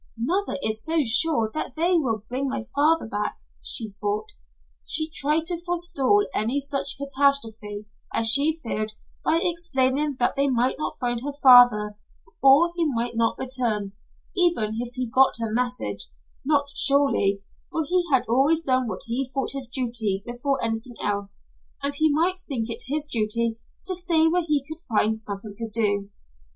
[0.17, 4.31] "Mother is so sure they will bring my father back," she thought.
[4.83, 8.93] She tried to forestall any such catastrophe as she feared
[9.23, 11.99] by explaining that they might not find her father
[12.41, 13.91] or he might not return,
[14.35, 16.09] even if he got her message,
[16.43, 21.45] not surely, for he had always done what he thought his duty before anything else,
[21.83, 25.69] and he might think it his duty to stay where he could find something to
[25.69, 26.09] do.